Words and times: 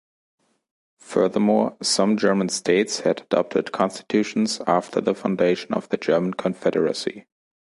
Furthermore, 0.97 1.77
some 1.79 2.17
German 2.17 2.49
states 2.49 3.01
had 3.01 3.21
adopted 3.21 3.71
constitutions 3.71 4.59
after 4.65 4.99
the 4.99 5.13
foundation 5.13 5.75
of 5.75 5.89
the 5.89 5.97
German 5.97 6.33
Confederacy. 6.33 7.27